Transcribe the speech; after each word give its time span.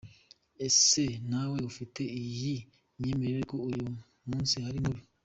Ese 0.67 1.03
nawe 1.29 1.57
ufite 1.69 2.01
iyi 2.21 2.55
myemerere 2.99 3.41
ko 3.51 3.55
uyu 3.69 3.83
munsi 4.27 4.55
ari 4.67 4.79
mubi?. 4.85 5.01